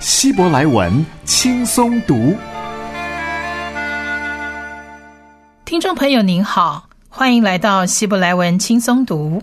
[0.00, 2.34] 希伯来文轻松读。
[5.66, 6.88] 听众朋友您好。
[7.10, 9.42] 欢迎来到希伯来文轻松读。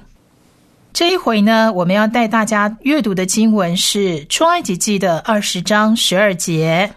[0.93, 6.95] 这一回呢，我们要带大家阅读的经文是《出埃及记》的二十章十二节：“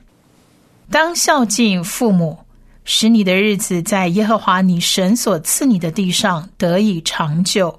[0.91, 2.39] 当孝敬父母，
[2.87, 7.79] 使你的日子在耶和华你神所赐你的地上得以长久。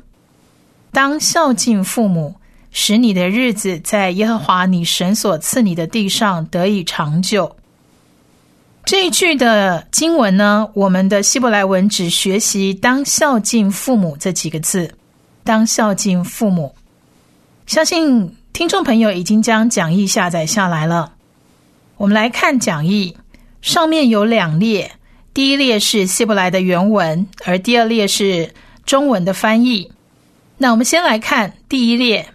[0.91, 2.35] 当孝敬父母，
[2.71, 7.55] 使你的日子在耶和华你神所赐你的地上得以长久。”
[8.83, 14.95] 这一句的经文呢，我们的希伯来文只学习“当孝敬父母”这几个字
[15.45, 16.73] ，“当孝敬父母”。
[17.67, 21.13] 相信听众朋友已经将讲义下载下来了。
[21.97, 23.15] 我们来看讲义，
[23.61, 24.91] 上面有两列，
[25.31, 28.51] 第一列是希伯来的原文，而第二列是
[28.83, 29.91] 中文的翻译。
[30.57, 32.27] 那我们先来看第一列。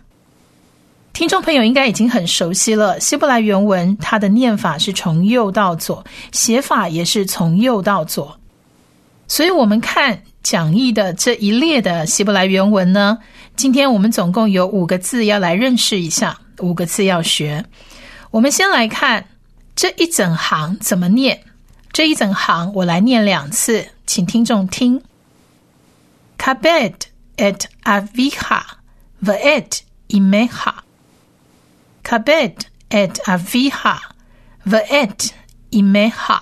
[1.16, 8.38] 听众朋友应该已经很熟悉了，希伯来原文它的念法是从右到左，写法也是从右到左。
[9.26, 13.16] 所以，我们看讲义的这一列的希伯来原文呢，
[13.56, 17.64] 今天我们总共有五个字要来认识一下，五个字要学。
[18.30, 19.26] 我们先来看
[19.74, 21.40] 这一整行怎么念，
[21.94, 25.02] 这一整行我来念两次，请听众听
[26.36, 26.92] ：kabed
[27.38, 28.60] et aviha
[29.24, 29.78] veet
[30.10, 30.74] imeha。
[32.06, 32.54] Kabed
[32.90, 33.98] et aviha
[34.64, 35.30] veet
[35.72, 36.38] imeha。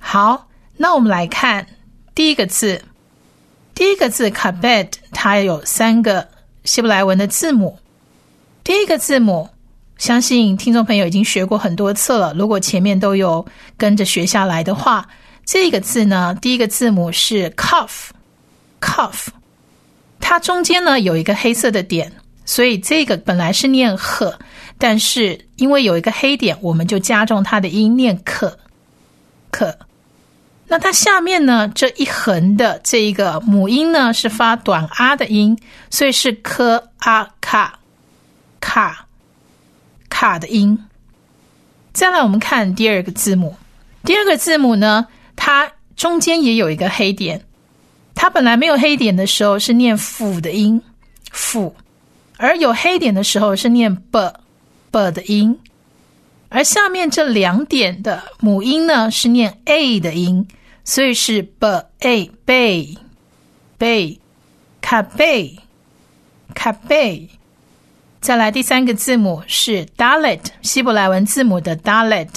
[0.00, 1.64] 好，那我们来看
[2.12, 2.82] 第一个字。
[3.72, 6.26] 第一个字 kabed，它有三个
[6.64, 7.78] 希伯来文的字母。
[8.64, 9.48] 第一个字母，
[9.96, 12.34] 相信听众朋友已经学过很多次了。
[12.34, 15.08] 如果前面都有跟着学下来的话，
[15.46, 19.28] 这个字呢，第一个字母是 cuff，cuff，
[20.18, 22.12] 它中间呢有一个黑色的点。
[22.50, 24.36] 所以这个本来是念赫，
[24.76, 28.58] 但是因为有一个黑点，我们就加重它的音，念可
[29.52, 29.72] 可。
[30.66, 35.56] 那它下面呢这一横的这一个母音呢是发短啊的音，
[35.90, 37.78] 所以是科啊卡
[38.58, 39.06] 卡
[40.08, 40.76] 卡的音。
[41.92, 43.54] 再来，我们看第二个字母，
[44.04, 45.06] 第二个字母呢，
[45.36, 47.40] 它中间也有一个黑点，
[48.16, 50.82] 它本来没有黑点的时候是念辅的音，
[51.30, 51.72] 辅。
[52.40, 54.32] 而有黑点的时候是念 b
[54.90, 55.60] b 的音，
[56.48, 60.48] 而下面这两点的母音呢是念 a 的音，
[60.82, 62.96] 所以是 b a 贝
[63.76, 64.18] 贝
[64.80, 65.58] 卡贝
[66.54, 67.28] 卡贝。
[68.22, 72.30] 再来第三个字母是 dalet，希伯来文字母的 dalet，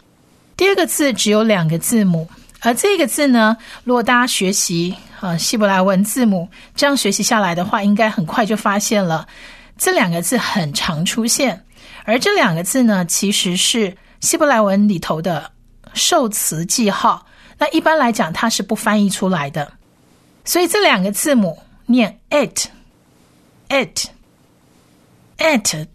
[0.55, 2.29] 第二个字只有两个字母，
[2.61, 6.47] 而这个字呢，如果大家学习啊希伯来文字母，
[6.77, 9.27] 这样学习下来的话，应该很快就发现了
[9.79, 11.65] 这两个字很常出现，
[12.05, 15.51] 而这两个字呢，其实是希伯来文里头的
[15.95, 17.27] 受词记号。
[17.57, 19.73] 那一般来讲，它是不翻译出来的，
[20.45, 21.59] 所以这两个字母。
[21.87, 24.09] 念 it，it，it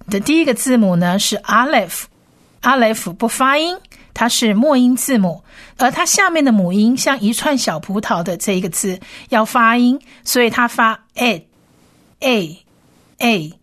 [0.10, 3.76] 的第一个字母呢是 aleph，aleph 不发音，
[4.14, 5.44] 它是末音字母，
[5.78, 13.53] 而它下面的母音像一串小葡萄的这一个字要发音，所以它发 a，a，a，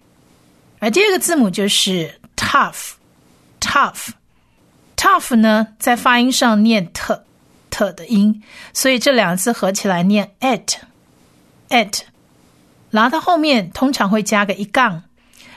[0.80, 12.00] 而第二个字母就是 tough，tough，tough 呢在发音上念 t，t 的音，所以这两个字合起来念 it，it。
[13.04, 15.02] 后它后面通常会加个一杠，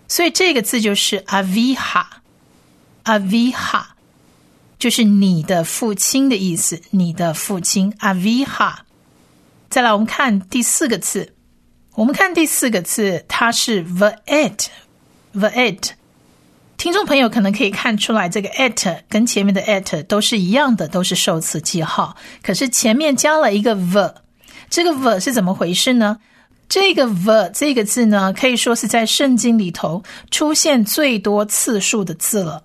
[0.06, 3.82] 所以这个字就是 aviha，aviha，
[4.78, 8.76] 就是你的父亲的意思，你的父亲 aviha。
[9.68, 11.34] 再来，我们看第四个字，
[11.94, 15.97] 我们看第四个字，它是 the it，the it。
[16.78, 22.16] 听众朋友可能可以看出来，这个 at 跟前面的 at 都是一样的，都是受词记号。
[22.40, 24.14] 可是前面加了一个 v，
[24.70, 26.18] 这个 v 是怎么回事呢？
[26.68, 32.62] 这个 v 这个字呢，可以说是在圣经里头出现最多次数的字了。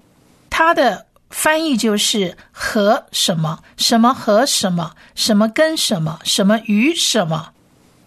[0.51, 7.50] 它的翻译就是和什么什么和什么什么跟什么什么与什么。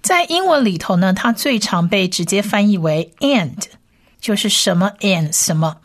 [0.03, 3.64] 在英文里头呢，它最常被直接翻译为 and，
[4.20, 5.79] 就是什么 and 什么。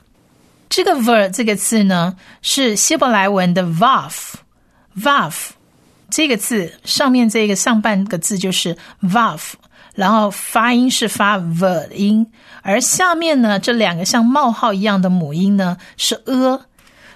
[0.72, 5.34] 这个 ver 这个字呢，是希伯来文的 vav，vav
[6.10, 9.42] 这个字上面这个上半个字就是 vav，
[9.96, 12.26] 然后发音是发 v 音，
[12.62, 16.62] 而下面呢这两个像冒号一样的母音呢是 a，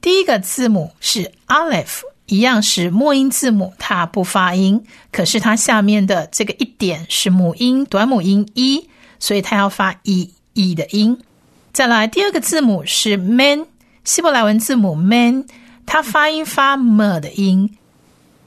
[0.01, 8.89] 第一个字母是 aleph，一样是末音字母，它不发音，可是它下面的这个一点是母音短母音一。
[9.19, 11.17] 所以它要发 e e 的音。
[11.73, 13.67] 再来，第二个字母是 man，
[14.03, 15.45] 希伯来文字母 man，
[15.85, 17.77] 它发音发 m 的音。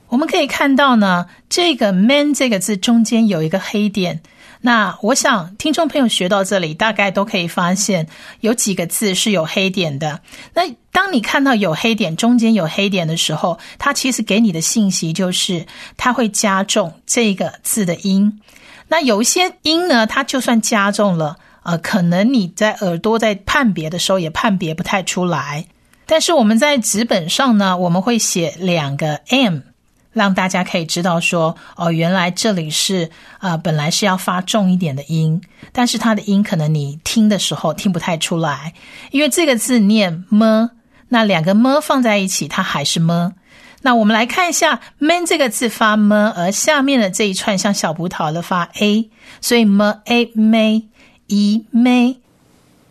[0.08, 4.20] 我们可以看到呢，这个 man 这个字中间有一个黑点。
[4.62, 8.08] 那我想听众朋友学到这里，大概都可以发现
[8.40, 10.20] 有几个字是有黑点的。
[10.52, 10.62] 那
[10.92, 15.64] 当你看到有黑点，中间有黑点的时候，它其实给你的信息就是
[15.96, 18.40] 它会加重这个字的音。
[18.90, 25.64] 那有一些音呢，它就算加重了，呃，可能你在耳朵在判别的时候也判别不太出来。
[26.06, 29.60] 但是我们在纸本上呢，我们会写两个 m，
[30.12, 38.74] 让大家可以知道说，哦，原来这里是啊，本来是要发重一点的音，但是它的音可能你听的时候听不太出来，
[39.12, 40.72] 因为这个字念么，
[41.08, 43.34] 那两个么放在一起，它还是么。
[43.82, 49.08] 那我们来看一下 “man” 这个字发 “m”，而下面的这一串像小葡萄的发 “a”，
[49.40, 50.84] 所以 “m a may
[51.28, 52.20] e m a”。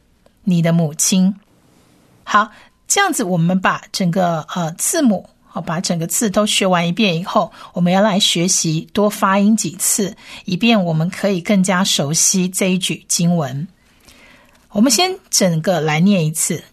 [0.46, 1.36] 你的母亲。
[2.24, 2.50] 好，
[2.88, 5.30] 这样子我们把整个呃字母。
[5.56, 13.66] 好，把整个字都学完一遍以后，我们要来学习多发音几次，以便我们可以更加熟悉这一句经文。
[14.72, 16.66] 我们先整个来念一次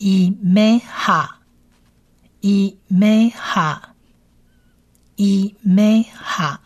[0.00, 1.28] imeha,
[2.42, 3.92] imeha,
[5.18, 6.58] imeha.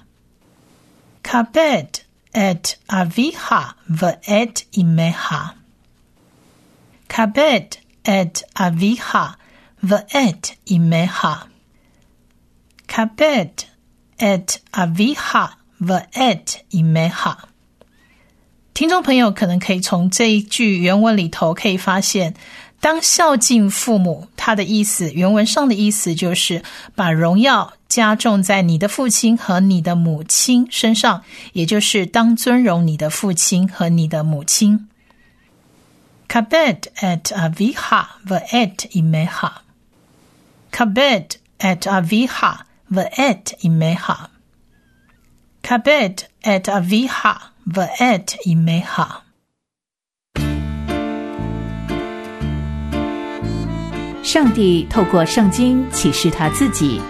[1.22, 2.02] Kabed
[2.32, 3.74] et aviha.
[3.90, 5.54] Ve'et imeha.
[7.16, 9.36] Kabed et aviha
[9.82, 11.46] ve'et imeha.
[12.86, 13.64] Kabed
[14.18, 15.48] et aviha
[15.80, 17.36] ve'et imeha.
[18.74, 22.34] 听众朋友可能可以从这一句原文里头可以发现，
[22.82, 26.62] 当孝敬父母，它的意思原文上的意思就是
[26.94, 31.22] 把荣耀加重在你的父亲和你的母亲身上，
[31.54, 34.90] 也就是当尊荣你的父亲和你的母亲。
[36.36, 39.52] Kabed et aviha ve'et imeha.
[40.70, 42.58] Kabed et aviha
[42.92, 44.28] ve'et imeha.
[45.62, 49.22] Kabed et aviha ve'et imeha.
[54.22, 57.00] 上帝透过圣经启示他自己，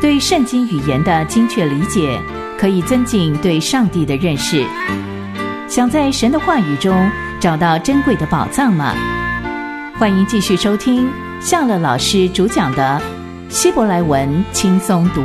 [0.00, 2.20] 对圣经语言的精确理解，
[2.58, 4.66] 可以增进对上帝的认识。
[5.68, 7.08] 想在神的话语中
[7.38, 8.94] 找到珍贵的宝藏吗？
[9.98, 11.06] 欢迎继续收听
[11.40, 13.00] 夏乐老师主讲的
[13.54, 15.20] 《希伯来文轻松读》。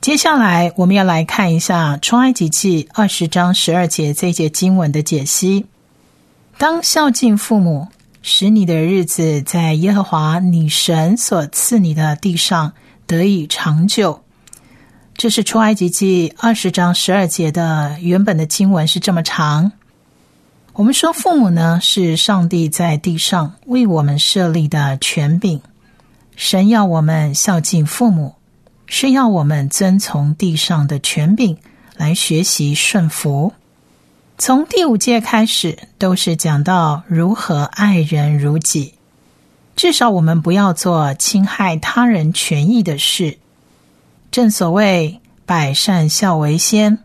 [0.00, 5.66] 接下来，我们要来看一下《创埃及记》二十章十二节这一节经文的解析。
[6.58, 7.88] 当孝敬父母，
[8.26, 12.72] 使你的日子在耶和华你神所赐你的地上
[13.06, 14.22] 得以长久。
[15.14, 19.72] 这是《出埃及记》二十章十二节的原本的经文是这么长。
[20.72, 25.60] 我们说，父母呢是上帝在地上为我们设立的权柄，
[26.34, 28.36] 神要我们孝敬父母。
[28.86, 31.58] 是要我们遵从地上的权柄
[31.94, 33.52] 来学习顺服。
[34.36, 38.94] 从第五届开始，都是讲到如何爱人如己。
[39.76, 43.38] 至少我们不要做侵害他人权益的事。
[44.32, 46.98] 正所谓百善孝为先，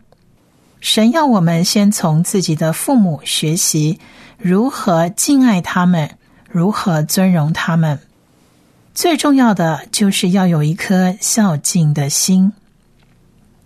[0.80, 4.00] 神要我们先从自己的父母学习
[4.36, 6.10] 如何敬爱他们，
[6.48, 8.00] 如何尊荣他们。
[8.92, 12.52] 最重要的就是要有一颗孝敬的心。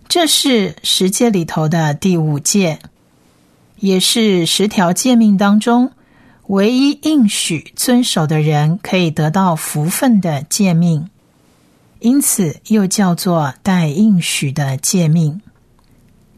[0.07, 2.79] 这是十诫里头的第五诫，
[3.85, 5.91] 也是十条诫命当中
[6.47, 11.07] 唯一应许遵守的人可以得到福分的诫命，
[11.99, 15.39] 因此又叫做带应许的诫命。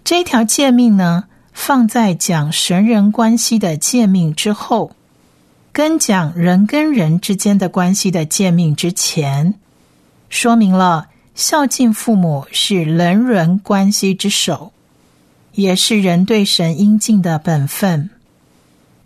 [0.03, 1.23] 这条诫命呢，
[1.53, 4.91] 放在讲神人关系的诫命之后。
[5.71, 9.53] 跟讲人跟人之间的关系的诫命之前，
[10.27, 14.73] 说明了孝敬父母是人伦关系之首，
[15.57, 18.11] 也是人对神应尽的本分。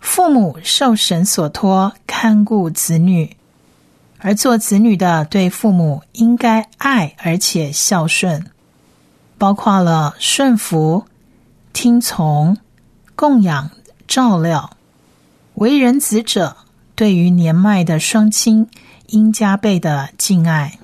[0.01, 3.38] 父母受神所托看顾子女，
[4.17, 8.48] 而做子女的对父母应该爱而且孝顺，
[9.38, 11.05] 包括了顺服、
[11.72, 12.58] 听从、
[13.15, 13.72] 供养、
[14.05, 14.72] 照料。
[15.53, 16.58] 为人子者，
[16.96, 18.67] 对于年迈的双亲，
[19.08, 20.77] 应加倍的敬爱。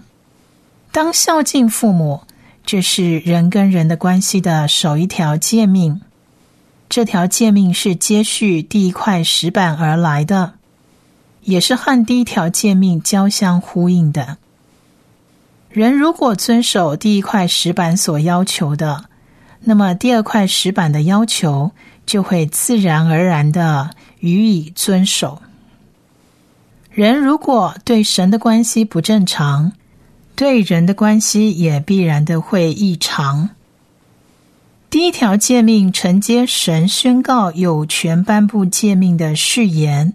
[0.93, 2.21] 当孝敬父母，
[2.67, 6.01] 这是人跟人的关系的首一条诫命。
[6.89, 10.55] 这条诫命是接续第一块石板而来的，
[11.43, 14.37] 也是和第一条诫命交相呼应的。
[15.69, 19.05] 人如果遵守第一块石板所要求的，
[19.61, 21.71] 那么第二块石板的要求
[22.05, 23.91] 就会自然而然的。
[24.19, 25.43] 予以遵守。
[26.89, 29.73] 人如果对神的关系不正常，
[30.37, 33.49] 对人的关系也必然的会异常。
[34.87, 40.13] 第一条诫命承接神宣告有权颁布诫命的誓言，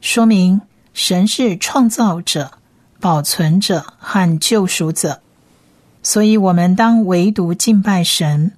[0.00, 0.60] 说明
[0.94, 2.52] 神是创造者、
[3.00, 5.20] 保存者和救赎者，
[6.04, 8.52] 所以我们当唯独敬拜神。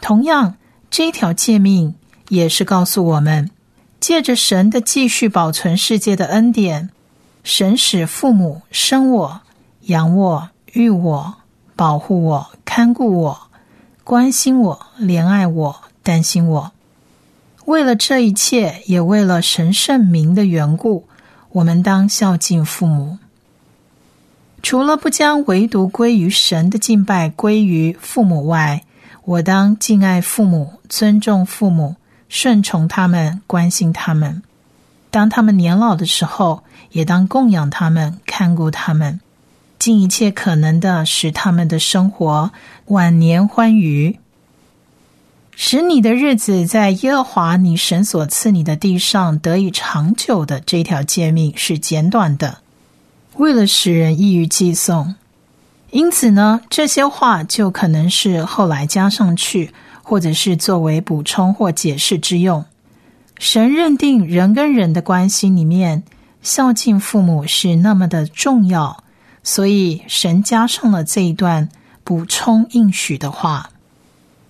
[0.00, 0.56] 同样，
[0.90, 1.94] 这条诫命
[2.28, 3.48] 也是告诉我们。
[4.00, 6.90] 借着神的继续保存世界的恩典，
[7.44, 9.41] 神使父母生我、
[9.86, 11.34] 养我、育我、
[11.74, 13.40] 保护我、看顾我，
[14.04, 16.72] 关心我、怜爱我、担心我。
[17.64, 21.06] 为了这一切，也为了神圣名的缘故，
[21.50, 23.18] 我们当孝敬父母。
[24.62, 28.84] 除了不将唯独归于神的敬拜归于父母外，
[29.24, 31.96] 我当敬爱父母、尊重父母、
[32.28, 34.42] 顺从他们、关心他们。
[35.10, 39.20] 当他们年老的时候，也当供养他们、看顾他们，
[39.82, 42.52] 尽一切可能的使他们的生活
[42.86, 44.16] 晚年欢愉。
[45.56, 52.58] 使你的日子在耶和华你神所赐你的地上得以长久的这条诫命是简短的，
[53.38, 55.14] 为了使人易于记诵。
[55.90, 59.74] 因此呢，这些话就可能是后来加上去，
[60.04, 62.64] 或者是作为补充或解释之用。
[63.36, 66.04] 神认定人跟人的关系里面，
[66.40, 69.01] 孝敬父母是那么的重要，
[69.42, 71.68] 所以神加上了这一段
[72.04, 73.70] 补充应许的话。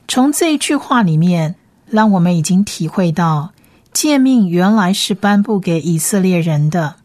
[0.08, 1.54] 从这一句话里面，
[1.86, 3.52] 让我们已经体会到，
[3.92, 6.96] 诫命原来是颁布给以色列人的，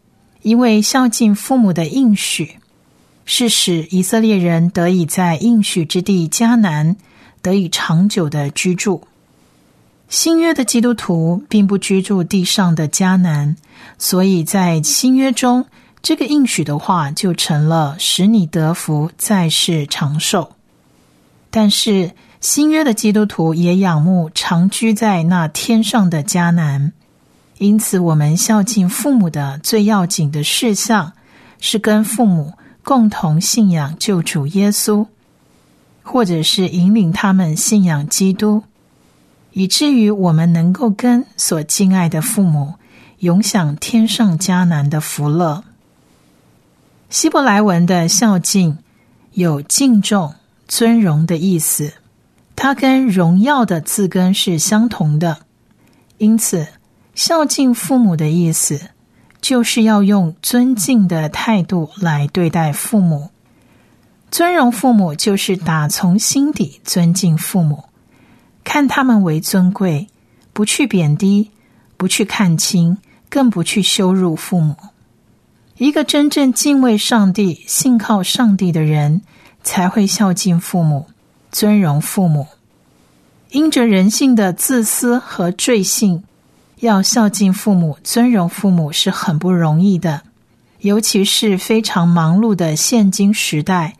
[0.42, 2.56] 因为孝敬父母的应许，
[3.24, 6.96] 是使以色列人得以在应许之地迦南
[7.40, 9.02] 得以长久的居住。
[10.08, 13.56] 新约的基督徒并不居住地上的迦南，
[13.98, 15.66] 所以在新约中，
[16.02, 20.52] 这个应许的话就成了使你得福，在世长寿。
[21.50, 22.12] 但是。
[22.40, 26.92] 新约的基督徒也仰慕长居在那天上的迦南，
[27.58, 31.14] 因此我们孝敬父母的最要紧的事项
[31.58, 32.52] 是跟父母
[32.84, 35.04] 共同信仰救主耶稣，
[36.04, 38.62] 或者是引领他们信仰基督，
[39.50, 42.74] 以至于我们能够跟所敬爱的父母
[43.18, 45.64] 永享天上迦南的福乐。
[47.10, 48.76] 希伯来文的孝敬
[49.32, 50.34] 有敬重、
[50.66, 51.90] 尊荣的意思。
[52.54, 55.38] 它跟荣耀的字根是相同的，
[56.18, 56.66] 因此
[57.14, 58.78] 孝敬父母的意思
[59.40, 63.30] 就是要用尊敬的态度来对待父母。
[64.30, 67.84] 尊荣父母就是打从心底尊敬父母，
[68.64, 70.08] 看他们为尊贵，
[70.52, 71.50] 不去贬低，
[71.96, 72.98] 不去看轻，
[73.30, 74.76] 更不去羞辱父母。
[75.78, 79.22] 一个真正敬畏上帝、信靠上帝的人，
[79.62, 81.06] 才会孝敬父母。
[81.50, 82.46] 尊荣父母，
[83.52, 86.24] 因着人性的自私和罪性，
[86.80, 90.22] 要孝敬父母、尊荣父母是很不容易的。
[90.80, 93.94] 尤其是非常忙碌的现今时代，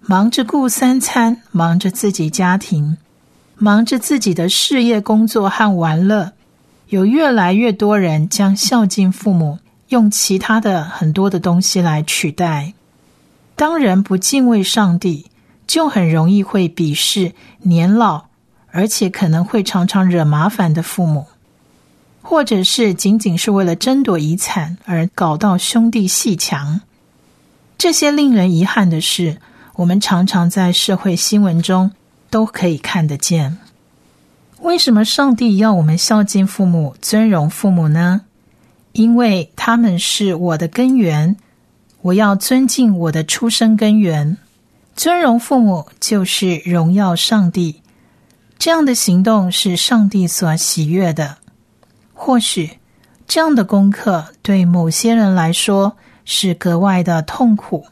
[0.00, 2.96] 忙着顾三餐，忙着自己家庭，
[3.56, 6.32] 忙着自己的事业、工作和玩乐，
[6.88, 12.74] 有越来越多人将孝敬父母用其他的很多的东西来取代。
[13.54, 15.26] 当人不敬畏上帝。
[15.66, 18.26] 就很容易会鄙视年老，
[18.70, 21.26] 而且可能会常常惹麻烦的父母，
[22.22, 26.82] 或者是仅仅是为了争夺遗产而搞到兄弟戏强。
[27.76, 29.38] 这些令人遗憾的事，
[29.74, 31.90] 我们常常在社会新闻中
[32.30, 33.58] 都可以看得见。
[34.60, 38.20] 为什么上帝要我们孝敬父母、尊荣父母呢？
[38.96, 41.36] 因为他们是我的根源，
[42.00, 44.38] 我要尊敬我的出生根源。
[44.94, 47.82] 尊荣父母就是荣耀上帝，
[48.58, 51.36] 这样的行动是上帝所喜悦的。
[52.14, 52.78] 或许
[53.28, 57.84] 这样的功课对某些人来说是格外的痛苦，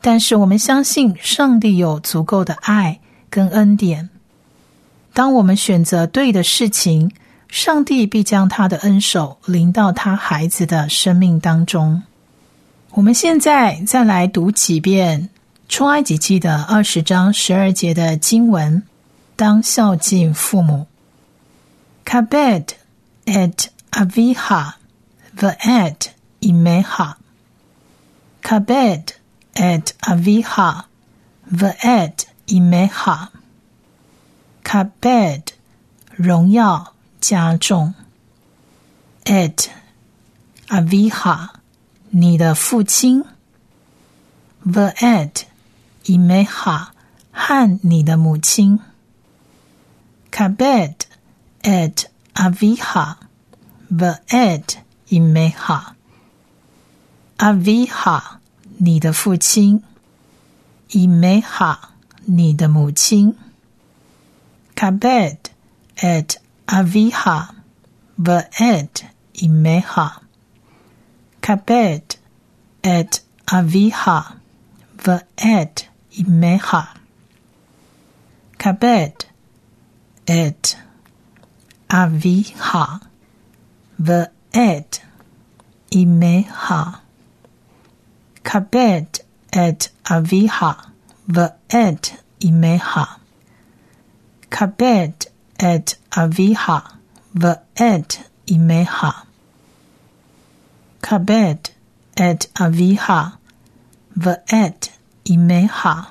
[0.00, 2.98] 但是我们相信上帝有足够的爱
[3.28, 4.08] 跟恩典。
[5.12, 7.10] 当我们选择对的事情，
[7.50, 12.02] 上帝必将他的恩手临到他孩子的生命当中。
[12.92, 15.28] 我们现在再来读几遍。
[15.68, 18.82] 出埃及记的二十章十二节的经文，
[19.36, 20.88] 当孝敬父母。
[22.04, 22.70] Kabed
[23.24, 24.72] et aviha
[25.36, 26.08] ve'et
[26.40, 27.14] imeha.
[28.42, 29.10] Kabed
[29.54, 30.82] et aviha
[31.52, 33.28] ve'et imeha.
[34.64, 35.42] Kabed
[36.16, 37.93] 荣耀加重。
[39.25, 39.67] et
[40.67, 41.49] aviha
[42.09, 43.23] 你的父亲。
[44.65, 45.43] ve'et
[46.05, 46.95] 伊梅哈
[47.31, 48.79] 和你的母亲，
[50.31, 50.95] kabed
[51.61, 53.17] et aviha
[53.91, 54.77] ve'et
[55.07, 55.95] 伊梅哈，
[57.37, 58.23] aviha
[58.77, 59.83] 你的父亲，
[60.89, 61.91] 伊梅哈
[62.23, 63.35] 你的母亲，
[64.75, 65.37] kabed
[65.97, 66.37] et
[66.72, 67.30] אביך
[68.18, 69.00] ואת
[69.44, 70.00] אמך.
[71.42, 71.98] כבד
[72.80, 73.18] את
[73.52, 74.10] אביך
[75.06, 75.80] ואת
[76.20, 76.76] אמך.
[78.58, 79.08] כבד
[80.24, 80.68] את
[81.90, 82.78] אביך
[84.00, 84.96] ואת
[85.94, 86.74] אמך.
[88.44, 89.02] כבד
[89.48, 90.64] את אביך
[91.28, 92.06] ואת
[92.44, 93.00] אמך.
[94.50, 95.29] כבד
[95.60, 96.82] et aviha,
[97.34, 99.12] ve'et imeha.
[101.02, 101.70] Kabed
[102.16, 103.32] et aviha,
[104.16, 104.90] ve'et
[105.24, 106.06] imeha.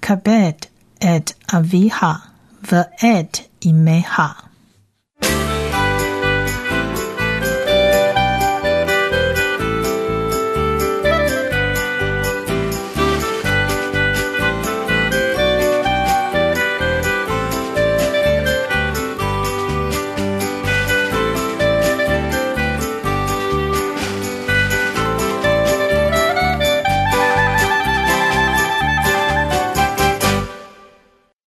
[0.00, 0.66] Kabed
[1.00, 2.22] et aviha,
[2.62, 4.49] ve'et imeha.